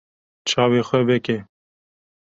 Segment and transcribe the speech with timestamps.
[0.49, 1.37] Çavê xwe veke.